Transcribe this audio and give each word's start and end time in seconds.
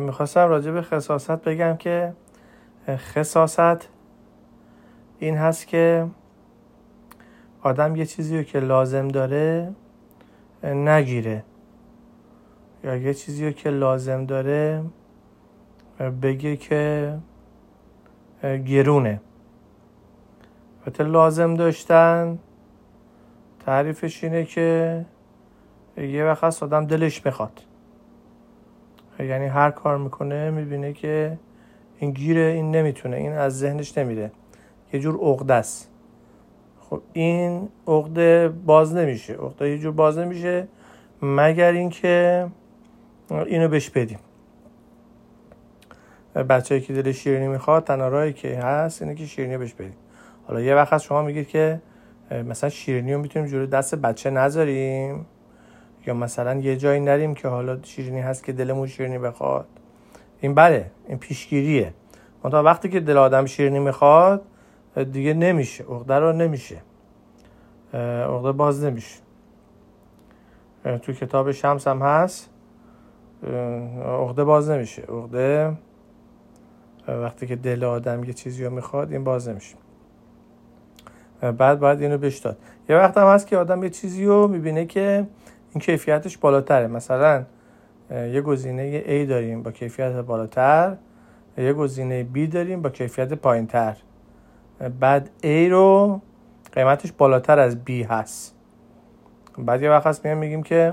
می‌خواستم 0.00 0.48
راجع 0.48 0.70
به 0.70 0.82
خصاصت 0.82 1.44
بگم 1.44 1.76
که 1.76 2.12
خصاصت 2.88 3.88
این 5.18 5.36
هست 5.36 5.66
که 5.66 6.06
آدم 7.62 7.96
یه 7.96 8.06
چیزی 8.06 8.36
رو 8.36 8.42
که 8.42 8.60
لازم 8.60 9.08
داره 9.08 9.72
نگیره. 10.64 11.44
یا 12.84 12.96
یه 12.96 13.14
چیزی 13.14 13.46
رو 13.46 13.52
که 13.52 13.70
لازم 13.70 14.26
داره 14.26 14.84
بگه 16.22 16.56
که 16.56 17.14
گرونه. 18.42 19.20
البته 20.86 21.04
لازم 21.04 21.54
داشتن 21.54 22.38
تعریفش 23.66 24.24
اینه 24.24 24.44
که 24.44 25.04
یه 25.96 26.24
وقت 26.24 26.62
آدم 26.62 26.86
دلش 26.86 27.26
می‌خواد 27.26 27.60
یعنی 29.18 29.46
هر 29.46 29.70
کار 29.70 29.98
می‌کنه 29.98 30.50
می‌بینه 30.50 30.92
که 30.92 31.38
این 31.98 32.10
گیره 32.10 32.40
این 32.40 32.70
نمی‌تونه 32.70 33.16
این 33.16 33.32
از 33.32 33.58
ذهنش 33.58 33.98
نمیره. 33.98 34.30
یه 34.92 35.00
جور 35.00 35.16
عقده 35.16 35.54
است. 35.54 35.90
خب 36.80 37.00
این 37.12 37.68
عقده 37.86 38.48
باز 38.48 38.94
نمیشه. 38.94 39.32
عقده 39.32 39.70
یه 39.70 39.78
جور 39.78 39.92
باز 39.92 40.18
نمیشه 40.18 40.68
مگر 41.22 41.72
اینکه 41.72 42.46
اینو 43.30 43.68
بهش 43.68 43.90
بدیم. 43.90 44.18
بچه‌ای 46.34 46.80
که 46.80 46.92
دل 46.92 47.12
شیرینی 47.12 47.48
می‌خواد 47.48 47.84
تنها 47.84 48.08
راهی 48.08 48.32
که 48.32 48.56
هست 48.58 49.02
اینه 49.02 49.14
که 49.14 49.26
شیرینی 49.26 49.58
بهش 49.58 49.74
بدیم. 49.74 49.96
حالا 50.46 50.60
یه 50.60 50.74
وقت 50.74 50.98
شما 50.98 51.22
میگید 51.22 51.48
که 51.48 51.80
مثلا 52.30 52.70
شیرینی 52.70 53.14
رو 53.14 53.20
می‌تونیم 53.20 53.48
جلو 53.48 53.66
دست 53.66 53.94
بچه 53.94 54.30
نذاریم. 54.30 55.26
یا 56.06 56.14
مثلا 56.14 56.54
یه 56.54 56.76
جایی 56.76 57.00
نریم 57.00 57.34
که 57.34 57.48
حالا 57.48 57.82
شیرینی 57.82 58.20
هست 58.20 58.44
که 58.44 58.52
دلمون 58.52 58.86
شیرینی 58.86 59.18
بخواد. 59.18 59.66
این 60.40 60.54
بله 60.54 60.90
این 61.08 61.18
پیشگیریه. 61.18 61.94
تا 62.42 62.62
وقتی 62.62 62.88
که 62.88 63.00
دل 63.00 63.16
آدم 63.16 63.46
شیرینی 63.46 63.78
می‌خواد 63.78 64.42
دیگه 65.12 65.34
نمیشه 65.34 65.84
عقده 65.84 66.14
رو 66.14 66.32
نمیشه. 66.32 66.76
عقده 67.94 68.52
باز 68.52 68.84
نمیشه. 68.84 69.18
تو 71.02 71.12
کتاب 71.12 71.52
شمس 71.52 71.88
هم 71.88 72.02
هست. 72.02 72.50
عقده 74.04 74.44
باز 74.44 74.70
نمیشه. 74.70 75.02
عقده 75.02 75.72
وقتی 77.08 77.46
که 77.46 77.56
دل 77.56 77.84
آدم 77.84 78.24
یه 78.24 78.32
چیزی 78.32 78.64
رو 78.64 78.70
می‌خواد 78.70 79.12
این 79.12 79.24
باز 79.24 79.48
نمیشه. 79.48 79.76
بعد 81.58 81.80
باید 81.80 82.02
اینو 82.02 82.18
بهش 82.18 82.38
داد. 82.38 82.58
یه 82.88 82.96
وقت 82.96 83.18
هم 83.18 83.26
هست 83.26 83.46
که 83.46 83.56
آدم 83.56 83.82
یه 83.82 83.90
چیزی 83.90 84.24
رو 84.24 84.48
می‌بینه 84.48 84.86
که 84.86 85.26
این 85.72 85.80
کیفیتش 85.80 86.38
بالاتره. 86.38 86.86
مثلا 86.86 87.44
یه 88.10 88.40
گزینه 88.40 89.02
A 89.02 89.28
داریم 89.28 89.62
با 89.62 89.70
کیفیت 89.70 90.12
بالاتر 90.12 90.96
یه 91.58 91.72
گزینه 91.72 92.26
B 92.34 92.38
داریم 92.38 92.82
با 92.82 92.90
کیفیت 92.90 93.32
پایینتر. 93.32 93.96
بعد 95.00 95.30
A 95.42 95.70
رو 95.70 96.20
قیمتش 96.72 97.12
بالاتر 97.12 97.58
از 97.58 97.76
B 97.88 97.90
هست. 97.90 98.56
بعد 99.58 99.82
یه 99.82 99.90
وقت 99.90 100.06
هست 100.06 100.24
میگیم 100.24 100.38
میگیم 100.38 100.62
که 100.62 100.92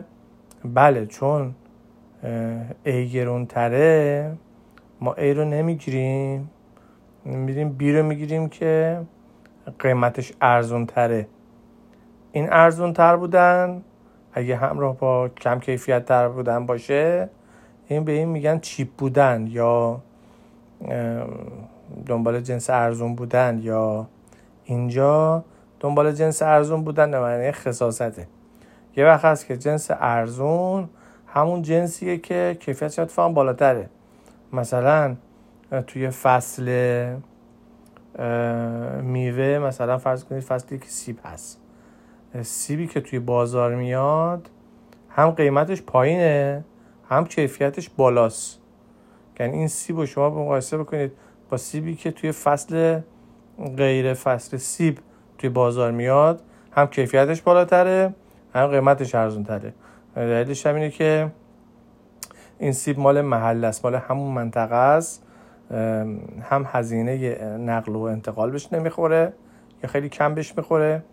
بله 0.65 1.05
چون 1.05 1.55
A 2.85 2.89
گرونتره 3.13 4.31
ما 5.01 5.13
A 5.13 5.23
رو 5.23 5.45
نمی‌گیریم. 5.45 6.49
میریم 7.25 7.77
B 7.79 7.83
رو 7.83 8.03
می‌گیریم 8.03 8.49
که 8.49 9.01
قیمتش 9.79 10.33
ارزون 10.41 10.85
تره 10.85 11.27
این 12.31 12.47
ارزون 12.51 12.93
تر 12.93 13.15
بودن 13.15 13.81
اگه 14.39 14.55
همراه 14.55 14.97
با 14.97 15.29
کم 15.29 15.59
کیفیت 15.59 16.05
تر 16.05 16.27
بودن 16.27 16.65
باشه 16.65 17.29
این 17.87 18.03
به 18.03 18.11
این 18.11 18.27
میگن 18.29 18.59
چیپ 18.59 18.87
بودن 18.97 19.47
یا 19.47 20.01
دنبال 22.05 22.41
جنس 22.41 22.69
ارزون 22.69 23.15
بودن 23.15 23.59
یا 23.63 24.07
اینجا 24.63 25.43
دنبال 25.79 26.11
جنس 26.11 26.41
ارزون 26.41 26.83
بودن 26.83 27.11
به 27.11 27.19
معنی 27.19 27.51
خصاصته. 27.51 28.27
یه 28.95 29.05
وقت 29.05 29.25
هست 29.25 29.45
که 29.45 29.57
جنس 29.57 29.91
ارزون 29.91 30.89
همون 31.27 31.61
جنسیه 31.61 32.17
که 32.17 32.57
کیفیت 32.59 32.99
اتفاقا 32.99 33.29
بالاتره. 33.29 33.89
مثلا 34.53 35.15
توی 35.87 36.09
فصل 36.09 36.63
میوه 39.03 39.59
مثلا 39.59 39.97
فرض 39.97 40.23
کنید 40.23 40.43
فصلی 40.43 40.79
که 40.79 40.87
سیب 40.87 41.19
هست. 41.23 41.59
سیبی 42.41 42.87
که 42.87 43.01
توی 43.01 43.19
بازار 43.19 43.75
میاد 43.75 44.49
هم 45.09 45.31
قیمتش 45.31 45.81
پایینه 45.81 46.63
هم 47.09 47.25
کیفیتش 47.25 47.89
بالاست. 47.89 48.59
یعنی 49.39 49.57
این 49.57 49.67
سیب 49.67 49.97
رو 49.97 50.05
شما 50.05 50.29
مقایسه 50.29 50.77
بکنید 50.77 51.11
با 51.49 51.57
سیبی 51.57 51.95
که 51.95 52.11
توی 52.11 52.31
فصل 52.31 52.99
غیر 53.77 54.13
فصل 54.13 54.57
سیب 54.57 54.99
توی 55.37 55.49
بازار 55.49 55.91
میاد 55.91 56.41
هم 56.71 56.87
کیفیتش 56.87 57.41
بالاتره 57.41 58.13
هم 58.55 58.67
قیمتش 58.67 59.15
ارزون 59.15 59.43
تره 59.43 59.73
دلیلش 60.15 60.65
هم 60.65 60.75
اینه 60.75 60.89
که 60.89 61.31
این 62.59 62.71
سیب 62.71 62.99
مال 62.99 63.21
محل 63.21 63.65
است 63.65 63.85
مال 63.85 63.95
همون 63.95 64.33
منطقه 64.33 64.75
است. 64.75 65.23
هم 66.41 66.65
هزینه 66.67 67.43
نقل 67.57 67.95
و 67.95 68.01
انتقال 68.01 68.51
بهش 68.51 68.73
نمی‌خوره 68.73 69.33
یا 69.83 69.89
خیلی 69.89 70.09
کم 70.09 70.35
بهش 70.35 70.57
می‌خوره. 70.57 71.03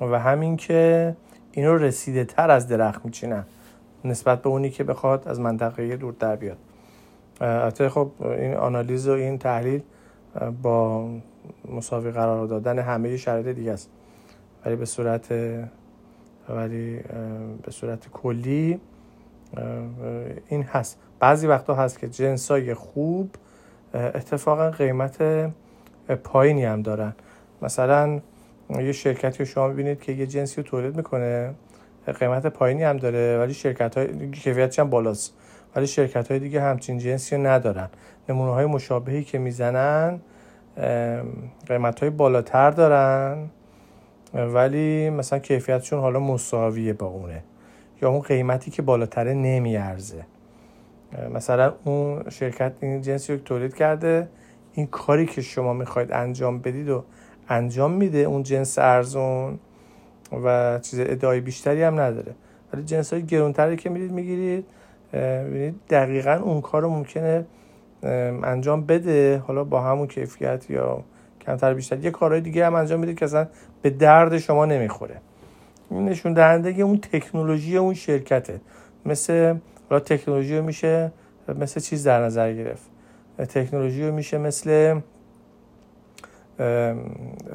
و 0.00 0.18
همین 0.18 0.56
که 0.56 1.16
اینو 1.52 1.76
رسیده 1.76 2.24
تر 2.24 2.50
از 2.50 2.68
درخت 2.68 3.04
میچینن 3.04 3.44
نسبت 4.04 4.42
به 4.42 4.48
اونی 4.48 4.70
که 4.70 4.84
بخواد 4.84 5.28
از 5.28 5.40
منطقه 5.40 5.96
دور 5.96 6.14
در 6.18 6.36
بیاد. 6.36 6.56
البته 7.40 7.88
خب 7.88 8.10
این 8.20 8.54
آنالیز 8.54 9.08
و 9.08 9.12
این 9.12 9.38
تحلیل 9.38 9.82
با 10.62 11.08
مساوی 11.74 12.10
قرار 12.10 12.46
دادن 12.46 12.78
همه 12.78 13.16
شرایط 13.16 13.46
دیگه 13.46 13.72
است. 13.72 13.90
ولی 14.66 14.76
به 14.76 14.84
صورت 14.84 15.32
ولی 16.48 17.00
به 17.62 17.70
صورت 17.70 18.08
کلی 18.08 18.80
این 20.48 20.62
هست. 20.62 20.98
بعضی 21.20 21.46
وقتا 21.46 21.74
هست 21.74 21.98
که 21.98 22.08
جنسای 22.08 22.74
خوب 22.74 23.30
اتفاقا 23.94 24.70
قیمت 24.70 25.16
پایینی 26.24 26.64
هم 26.64 26.82
دارن. 26.82 27.12
مثلا 27.62 28.20
یه 28.80 28.92
شرکتی 28.92 29.38
رو 29.38 29.44
شما 29.44 29.68
ببینید 29.68 30.00
که 30.00 30.12
یه 30.12 30.26
جنسی 30.26 30.56
رو 30.56 30.62
تولید 30.62 30.96
می‌کنه. 30.96 31.54
قیمت 32.18 32.46
پایینی 32.46 32.82
هم 32.82 32.96
داره 32.96 33.38
ولی 33.38 33.54
شرکت 33.54 33.98
های 33.98 34.30
کیفیتش 34.30 34.78
هم 34.78 34.90
بالاست. 34.90 35.34
ولی 35.76 35.86
شرکت 35.86 36.30
های 36.30 36.40
دیگه 36.40 36.60
همچین 36.60 36.98
جنسی 36.98 37.36
رو 37.36 37.46
ندارن. 37.46 37.88
نمونه 38.28 38.52
های 38.52 38.66
مشابهی 38.66 39.24
که 39.24 39.38
می‌زنن 39.38 40.20
قیمت 41.66 42.00
های 42.00 42.10
بالاتر 42.10 42.70
دارن 42.70 43.50
ولی 44.34 45.10
مثلا 45.10 45.38
کیفیتشون 45.38 46.00
حالا 46.00 46.20
مساویه 46.20 46.92
با 46.92 47.06
اونه. 47.06 47.42
یا 48.02 48.10
اون 48.10 48.20
قیمتی 48.20 48.70
که 48.70 48.82
بالاتره 48.82 49.34
نمیارزه. 49.34 50.24
مثلا 51.34 51.72
اون 51.84 52.30
شرکت 52.30 52.72
این 52.80 53.02
جنسی 53.02 53.32
رو 53.32 53.38
تولید 53.38 53.74
کرده 53.74 54.28
این 54.72 54.86
کاری 54.86 55.26
که 55.26 55.40
شما 55.42 55.72
می‌خواید 55.72 56.12
انجام 56.12 56.58
بدید 56.58 56.88
و 56.88 57.04
انجام 57.48 57.92
میده 57.92 58.18
اون 58.18 58.42
جنس 58.42 58.78
ارزون 58.78 59.58
و 60.44 60.78
چیز 60.78 61.00
ادعای 61.00 61.40
بیشتری 61.40 61.82
هم 61.82 62.00
نداره. 62.00 62.34
ولی 62.72 62.82
جنس 62.82 63.12
های 63.12 63.22
گرونتری 63.22 63.76
که 63.76 63.90
میرید 63.90 64.12
می‌گیرید 64.12 64.66
ببینید 65.12 65.74
دقیقا 65.90 66.40
اون 66.44 66.60
کار 66.60 66.82
رو 66.82 66.90
ممکنه 66.90 67.44
انجام 68.42 68.86
بده. 68.86 69.42
حالا 69.46 69.64
با 69.64 69.80
همون 69.80 70.06
کیفیت 70.06 70.70
یا 70.70 71.02
کمتر 71.46 71.74
بیشتر. 71.74 71.98
یه 71.98 72.10
کارهای 72.10 72.40
دیگه 72.40 72.66
هم 72.66 72.74
انجام 72.74 73.00
میده 73.00 73.14
که 73.14 73.24
اصلا 73.24 73.46
به 73.82 73.90
درد 73.90 74.38
شما 74.38 74.66
نمی‌خوره. 74.66 75.16
این 75.90 76.04
نشون 76.04 76.32
دهنده 76.32 76.70
اون 76.70 76.98
تکنولوژی 76.98 77.76
اون 77.76 77.94
شرکته. 77.94 78.60
مثل 79.06 79.54
حالا 79.90 80.00
تکنولوژی 80.00 80.56
رو 80.56 80.64
میشه 80.64 81.12
مثل 81.58 81.80
چیز 81.80 82.06
در 82.06 82.24
نظر 82.24 82.52
گرفت. 82.52 82.90
تکنولوژی 83.38 84.06
رو 84.06 84.14
میشه 84.14 84.38
مثل 84.38 85.00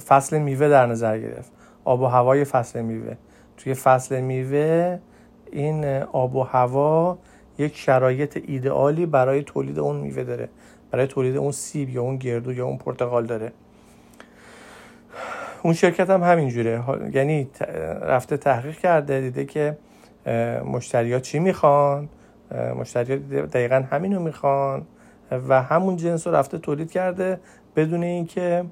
فصل 0.07 0.39
میوه 0.39 0.69
در 0.69 0.85
نظر 0.85 1.19
گرفت. 1.19 1.51
آب 1.85 2.01
و 2.01 2.05
هوای 2.05 2.43
فصل 2.43 2.81
میوه. 2.81 3.15
توی 3.57 3.73
فصل 3.73 4.21
میوه 4.21 4.99
این 5.51 5.85
آب 5.99 6.35
و 6.35 6.43
هوا 6.43 7.17
یک 7.57 7.75
شرایط 7.75 8.39
ایدئالی 8.47 9.05
برای 9.05 9.43
تولید 9.43 9.79
اون 9.79 9.95
میوه 9.95 10.23
داره. 10.23 10.49
برای 10.91 11.07
تولید 11.07 11.37
اون 11.37 11.51
سیب 11.51 11.89
یا 11.89 12.01
اون 12.01 12.17
گردو 12.17 12.53
یا 12.53 12.65
اون 12.65 12.77
پرتقال 12.77 13.25
داره. 13.25 13.51
اون 15.63 15.73
شرکت 15.73 16.09
هم 16.09 16.23
همینجوره. 16.23 16.83
یعنی 17.13 17.49
رفته 18.01 18.37
تحقیق 18.37 18.77
کرده 18.77 19.21
دیده 19.21 19.45
که 19.45 19.77
مشتری 20.65 21.21
چی 21.21 21.39
می‌خوان؟ 21.39 22.09
مشتری 22.79 23.17
دقیقا 23.41 23.83
همینو 23.91 24.19
می‌خوان. 24.19 24.85
و 25.31 25.61
همون 25.61 25.95
جنس 25.95 26.27
رو 26.27 26.35
رفته 26.35 26.57
تولید 26.57 26.91
کرده 26.91 27.39
بدون 27.75 28.03
اینکه 28.03 28.65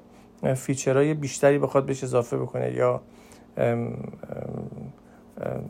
فیچرهای 0.54 1.14
بیشتری 1.14 1.58
بخواد 1.58 1.86
بهش 1.86 2.04
اضافه 2.04 2.36
بکنه 2.36 2.72
یا 2.72 3.00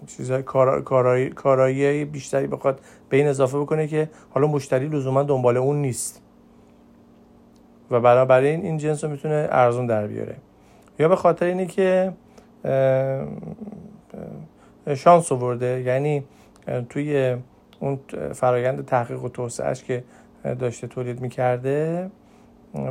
چیزهای 0.06 0.42
کارایی 0.84 1.30
کارایی 1.30 2.04
بیشتری 2.04 2.46
بخواد 2.46 2.80
به 3.08 3.16
این 3.16 3.26
اضافه 3.26 3.58
بکنه 3.58 3.86
که 3.86 4.10
حالا 4.30 4.46
مشتری 4.46 4.88
لزوما 4.88 5.22
دنبال 5.22 5.56
اون 5.56 5.82
نیست. 5.82 6.22
و 7.90 8.00
بنابراین 8.00 8.62
این 8.62 8.76
جنس 8.76 9.04
رو 9.04 9.10
می‌تونه 9.10 9.48
ارزون 9.50 9.86
در 9.86 10.06
بیاره. 10.06 10.36
یا 10.98 11.08
به 11.08 11.16
خاطر 11.16 11.46
اینه 11.46 11.66
که 11.66 12.12
شانس 14.94 15.32
آورده 15.32 15.82
یعنی 15.86 16.24
توی 16.88 17.36
اون 17.80 17.98
فرایند 18.32 18.84
تحقیق 18.84 19.24
و 19.24 19.28
توسعهش 19.28 19.82
که 19.82 20.04
داشته 20.58 20.86
تولید 20.86 21.20
می‌کرده 21.20 22.10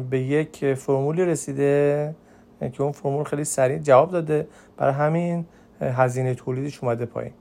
به 0.09 0.19
یک 0.19 0.73
فرمولی 0.73 1.25
رسیده 1.25 2.15
که 2.59 2.83
اون 2.83 2.91
فرمول 2.91 3.23
خیلی 3.23 3.43
سریع 3.43 3.77
جواب 3.77 4.11
داده. 4.11 4.47
برای 4.77 4.93
همین 4.93 5.45
هزینه 5.81 6.33
تولیدش 6.33 6.83
اومده 6.83 7.05
پایین. 7.05 7.31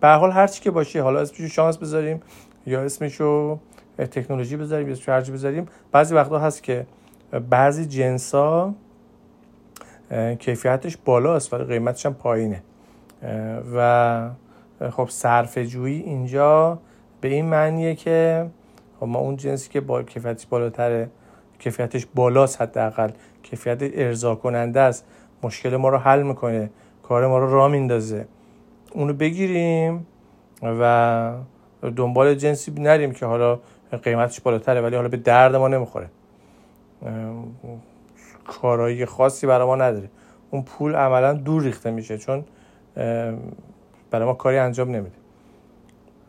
به 0.00 0.08
حال 0.08 0.30
هر 0.30 0.46
چی 0.46 0.62
که 0.62 0.70
باشه 0.70 1.02
حالا 1.02 1.20
اسمشو 1.20 1.48
شانس 1.48 1.76
بذاریم 1.76 2.20
یا 2.66 2.82
اسمشو 2.82 3.58
تکنولوژی 3.98 4.56
بذاریم 4.56 4.88
یا 4.88 4.96
هرچی 5.06 5.32
بذاریم. 5.32 5.66
بعضی 5.92 6.14
وقتا 6.14 6.38
هست 6.38 6.62
که 6.62 6.86
بعضی 7.50 7.86
جنس 7.86 8.34
ها 8.34 8.74
کیفیتش 10.38 10.96
بالاست 11.04 11.54
ولی 11.54 11.64
قیمتش 11.64 12.06
هم 12.06 12.14
پایینه. 12.14 12.62
و 13.74 14.30
خب 14.90 15.08
صرف 15.08 15.58
جویی 15.58 16.00
اینجا 16.00 16.78
به 17.20 17.28
این 17.28 17.44
معنیه 17.44 17.94
که 17.94 18.46
خب 19.00 19.06
ما 19.06 19.18
اون 19.18 19.36
جنسی 19.36 19.70
که 19.70 19.80
با 19.80 20.02
کیفیتش 20.02 20.46
بالاتره 20.46 21.10
کیفیتش 21.58 22.06
بالاست 22.14 22.62
حداقل. 22.62 23.10
کیفیت 23.42 23.78
ارضا 23.80 24.34
کننده 24.34 24.80
است. 24.80 25.04
مشکل 25.42 25.76
ما 25.76 25.88
رو 25.88 25.98
حل 25.98 26.22
می‌کنه. 26.22 26.70
کار 27.02 27.26
ما 27.26 27.38
رو 27.38 27.52
راه 27.52 27.70
میندازه. 27.70 28.26
اونو 28.92 29.12
بگیریم 29.12 30.06
و 30.62 31.32
دنبال 31.96 32.34
جنسی 32.34 32.70
نریم 32.70 33.12
که 33.12 33.26
حالا 33.26 33.58
قیمتش 34.02 34.40
بالاتره 34.40 34.80
ولی 34.80 34.96
حالا 34.96 35.08
به 35.08 35.16
درد 35.16 35.56
ما 35.56 35.68
نمی‌خوره. 35.68 36.08
کارایی 38.46 39.06
خاصی 39.06 39.46
برای 39.46 39.66
ما 39.66 39.76
نداره. 39.76 40.10
اون 40.50 40.62
پول 40.62 40.94
عملا 40.94 41.32
دور 41.32 41.62
ریخته 41.62 41.90
میشه 41.90 42.18
چون 42.18 42.44
برای 44.10 44.26
ما 44.26 44.34
کاری 44.34 44.58
انجام 44.58 44.90
نمیده. 44.90 45.16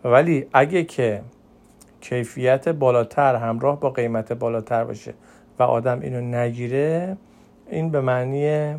ولی 0.04 0.48
اگه 0.54 0.84
که 0.84 1.22
کیفیت 2.10 2.70
بالاتر 2.70 3.36
همراه 3.36 3.80
با 3.80 3.90
قیمت 3.90 4.34
بالاتر 4.34 4.84
باشه 4.84 5.14
و 5.60 5.64
آدم 5.64 6.00
اینو 6.00 6.22
نگیره 6.22 7.18
این 7.70 7.90
به 7.92 8.02
معنی 8.02 8.76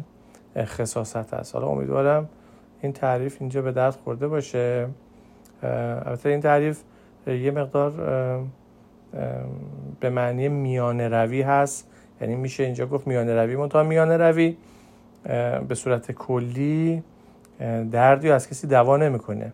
خصاصت 0.56 1.34
هست 1.34 1.54
حالا 1.54 1.66
امیدوارم 1.66 2.28
این 2.82 2.92
تعریف 2.92 3.36
اینجا 3.40 3.62
به 3.62 3.72
درد 3.72 3.94
خورده 4.04 4.28
باشه. 4.28 4.88
البته 5.62 6.28
این 6.28 6.40
تعریف 6.40 6.80
یه 7.26 7.50
مقدار 7.50 7.92
به 10.00 10.10
معنی 10.10 10.48
میانه 10.48 11.08
روی 11.08 11.42
هست. 11.42 11.90
یعنی 12.20 12.36
میشه 12.36 12.64
اینجا 12.64 12.86
گفت 12.86 13.06
میانه 13.06 13.34
روی 13.34 13.56
منتها 13.56 13.82
میانه 13.82 14.16
روی. 14.16 14.56
به 15.68 15.74
صورت 15.74 16.12
کلی 16.12 17.02
دردی 17.90 18.30
از 18.30 18.48
کسی 18.48 18.66
دوا 18.66 18.96
نمی‌کنه. 18.96 19.52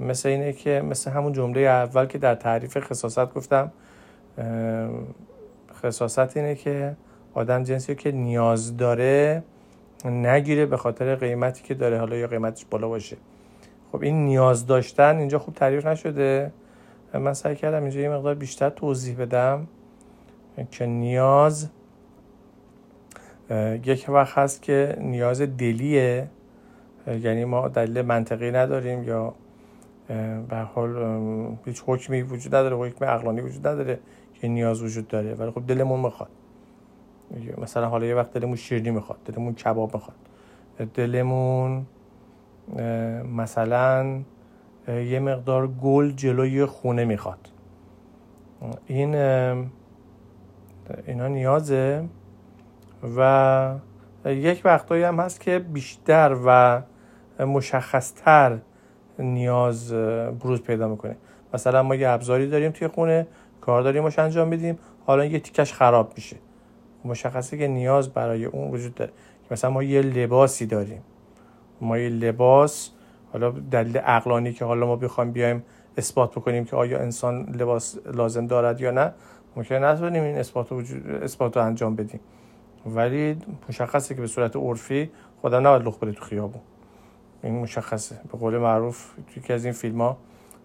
مثل 0.00 0.28
اینه 0.28 0.52
که 0.52 0.82
مثل 0.84 1.10
همون 1.10 1.32
جمله 1.32 1.60
اول 1.60 2.06
که 2.06 2.18
در 2.18 2.34
تعریف 2.34 2.78
خصاصت 2.78 3.34
گفتم 3.34 3.72
خصاصت 5.82 6.36
اینه 6.36 6.54
که 6.54 6.96
آدم 7.34 7.62
جنسی 7.62 7.94
که 7.94 8.12
نیاز 8.12 8.76
داره 8.76 9.42
نگیره 10.04 10.66
به 10.66 10.76
خاطر 10.76 11.14
قیمتی 11.14 11.62
که 11.62 11.74
داره 11.74 11.98
حالا 11.98 12.16
یا 12.16 12.26
قیمتش 12.26 12.64
بالا 12.70 12.88
باشه. 12.88 13.16
خب 13.92 14.02
این 14.02 14.24
نیاز 14.24 14.66
داشتن 14.66 15.16
اینجا 15.16 15.38
خوب 15.38 15.54
تعریف 15.54 15.86
نشده. 15.86 16.52
من 17.14 17.34
سعی 17.34 17.56
کردم 17.56 17.82
اینجا 17.82 18.00
یه 18.00 18.08
مقدار 18.08 18.34
بیشتر 18.34 18.70
توضیح 18.70 19.16
بدم 19.16 19.66
که 20.70 20.86
نیاز 20.86 21.68
یک 23.84 24.06
وقت 24.08 24.38
هست 24.38 24.62
که 24.62 24.96
نیاز 25.00 25.42
دلیه 25.42 26.28
یعنی 27.06 27.44
ما 27.44 27.68
دلیل 27.68 28.02
منطقی 28.02 28.50
نداریم 28.50 29.02
یا 29.02 29.34
به 30.48 30.56
حال 30.74 31.56
هیچ 31.64 31.82
حکمی 31.86 32.22
وجود 32.22 32.54
نداره 32.54 32.76
حکم 32.76 33.04
عقلانی 33.04 33.40
وجود 33.40 33.68
نداره 33.68 33.98
که 34.34 34.48
نیاز 34.48 34.82
وجود 34.82 35.08
داره 35.08 35.34
ولی 35.34 35.50
خب 35.50 35.66
دلمون 35.66 36.00
می‌خواد. 36.00 36.30
مثلا 37.58 37.88
حالا 37.88 38.06
یه 38.06 38.14
وقت 38.14 38.32
دلمون 38.32 38.56
شیرینی 38.56 38.90
می‌خواد 38.90 39.18
دلمون 39.24 39.54
کباب 39.54 39.94
می‌خواد. 39.94 40.16
دلمون 40.94 41.86
مثلا 43.36 44.20
یه 44.88 45.20
مقدار 45.20 45.68
گل 45.68 46.10
جلوی 46.10 46.66
خونه 46.66 47.04
می‌خواد. 47.04 47.48
این 48.86 49.14
اینا 51.06 51.28
نیازه 51.28 52.04
و 53.16 53.74
یک 54.26 54.62
وقتایی 54.64 55.02
هم 55.02 55.20
هست 55.20 55.40
که 55.40 55.58
بیشتر 55.58 56.36
و 56.46 56.82
مشخصتر 57.46 58.58
نیاز 59.18 59.92
بروز 60.40 60.62
پیدا 60.62 60.88
می‌کنه. 60.88 61.16
مثلا 61.54 61.82
ما 61.82 61.94
یه 61.94 62.08
ابزاری 62.08 62.48
داریم 62.48 62.72
توی 62.72 62.88
خونه 62.88 63.26
کار 63.60 63.82
داریم 63.82 64.02
باش 64.02 64.18
انجام 64.18 64.50
بدیم 64.50 64.78
حالا 65.06 65.24
یه 65.24 65.40
تیکش 65.40 65.72
خراب 65.72 66.12
میشه. 66.16 66.36
مشخصه 67.04 67.58
که 67.58 67.68
نیاز 67.68 68.08
برای 68.08 68.44
اون 68.44 68.70
وجود 68.70 68.94
داره. 68.94 69.10
مثلا 69.50 69.70
ما 69.70 69.82
یه 69.82 70.02
لباسی 70.02 70.66
داریم. 70.66 71.02
ما 71.80 71.98
یه 71.98 72.08
لباس 72.08 72.90
حالا 73.32 73.50
دلیل 73.50 73.98
عقلانی 73.98 74.52
که 74.52 74.64
حالا 74.64 74.86
ما 74.86 74.96
بخوایم 74.96 75.32
بیایم 75.32 75.64
اثبات 75.96 76.30
بکنیم 76.30 76.64
که 76.64 76.76
آیا 76.76 76.98
انسان 76.98 77.56
لباس 77.58 77.98
لازم 78.14 78.46
دارد 78.46 78.80
یا 78.80 78.90
نه 78.90 79.12
ممکن 79.56 79.84
نتونیم 79.84 80.22
این 80.22 80.38
اثبات 80.38 80.72
اثبات 81.22 81.56
رو 81.56 81.64
انجام 81.64 81.96
بدیم. 81.96 82.20
ولی 82.86 83.36
مشخصه 83.68 84.14
که 84.14 84.20
به 84.20 84.26
صورت 84.26 84.56
عرفی 84.56 85.10
خدا 85.42 85.60
نباید 85.60 85.82
لخ 85.82 85.98
بره 85.98 86.12
تو 86.12 86.24
خیابون. 86.24 86.62
این 87.42 87.54
مشخصه. 87.54 88.16
به 88.32 88.38
قول 88.38 88.58
معروف 88.58 89.10
توی 89.34 89.42
که 89.42 89.54
از 89.54 89.64
این 89.64 89.74
فیلم 89.74 90.00
ها 90.00 90.16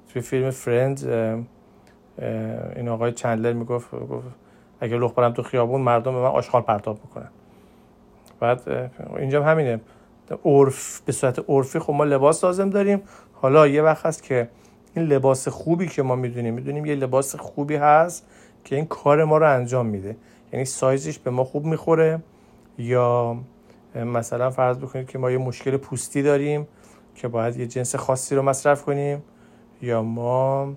توی 0.09 0.21
فیلم 0.21 0.49
فرند 0.49 1.07
این 2.75 2.89
آقای 2.89 3.11
چندلر 3.11 3.53
می‌گفت 3.53 3.91
گفت 3.91 4.27
اگه 4.79 4.97
لخ 4.97 5.13
برم 5.13 5.33
تو 5.33 5.43
خیابون 5.43 5.81
مردم 5.81 6.11
به 6.13 6.19
من 6.19 6.25
آشغال 6.25 6.61
پرتاب 6.61 6.99
می‌کنن. 7.03 7.29
بعد 8.39 8.91
اینجا 9.17 9.43
همینه. 9.43 9.81
عرف 10.45 11.01
به 11.01 11.11
صورت 11.11 11.49
عرفی 11.49 11.79
خب 11.79 11.93
ما 11.93 12.03
لباس 12.03 12.43
لازم 12.43 12.69
داریم. 12.69 13.01
حالا 13.33 13.67
یه 13.67 13.81
وقت 13.81 14.05
هست 14.05 14.23
که 14.23 14.49
این 14.95 15.05
لباس 15.05 15.47
خوبی 15.47 15.87
که 15.87 16.03
ما 16.03 16.15
می‌دونیم 16.15 16.53
می‌دونیم 16.53 16.85
یه 16.85 16.95
لباس 16.95 17.35
خوبی 17.35 17.75
هست 17.75 18.27
که 18.63 18.75
این 18.75 18.85
کار 18.85 19.23
ما 19.23 19.37
رو 19.37 19.49
انجام 19.49 19.85
میده. 19.85 20.15
یعنی 20.53 20.65
سایزش 20.65 21.19
به 21.19 21.31
ما 21.31 21.43
خوب 21.43 21.65
می‌خوره 21.65 22.21
یا 22.77 23.37
مثلا 23.95 24.49
فرض 24.49 24.77
بکنید 24.77 25.07
که 25.07 25.17
ما 25.17 25.31
یه 25.31 25.37
مشکل 25.37 25.77
پوستی 25.77 26.21
داریم 26.21 26.67
که 27.15 27.27
باید 27.27 27.57
یه 27.57 27.67
جنس 27.67 27.95
خاصی 27.95 28.35
رو 28.35 28.41
مصرف 28.41 28.83
کنیم 28.83 29.23
یا 29.81 30.03
ما 30.03 30.73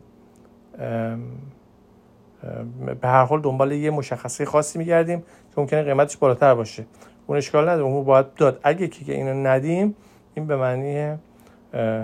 به 3.01 3.09
هر 3.09 3.25
حال 3.25 3.41
دنبال 3.41 3.73
یه 3.73 3.91
مشخصه 3.91 4.45
خاصی 4.45 4.79
میگردیم 4.79 5.19
که 5.21 5.61
ممکنه 5.61 5.83
قیمتش 5.83 6.17
بالاتر 6.17 6.55
باشه. 6.55 6.87
اون 7.27 7.39
اشکال 7.39 7.69
نداره. 7.69 7.85
اون 7.85 8.05
باید 8.05 8.35
داد. 8.35 8.61
اگه 8.63 8.89
که 8.89 9.15
اینو 9.15 9.49
ندیم 9.49 9.95
این 10.35 10.47
به 10.47 10.57
معنی 10.57 11.17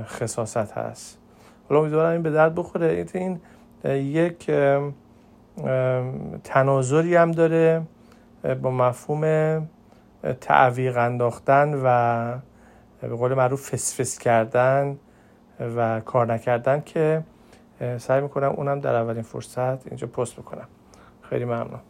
خصاصت 0.04 0.72
هست. 0.72 1.18
حالا 1.68 1.80
امیدوارم 1.80 2.12
این 2.12 2.22
به 2.22 2.30
درد 2.30 2.54
بخوره. 2.54 3.06
این 3.14 3.40
یک 3.84 4.50
تناظری 6.44 7.16
هم 7.16 7.32
داره 7.32 7.82
با 8.62 8.70
مفهوم 8.70 9.22
تعویق 10.40 10.96
انداختن 10.96 11.80
و 11.84 12.38
به 13.00 13.16
قول 13.16 13.34
معروف 13.34 13.70
فسفس 13.70 14.18
کردن 14.18 14.98
و 15.76 16.00
کار 16.00 16.32
نکردن 16.32 16.80
که 16.80 17.22
سعی 17.98 18.20
می‌کنم 18.20 18.50
اونم 18.56 18.80
در 18.80 18.94
اولین 18.94 19.22
فرصت 19.22 19.86
اینجا 19.86 20.06
پست 20.06 20.36
بکنم. 20.36 20.68
خیلی 21.22 21.44
ممنون. 21.44 21.80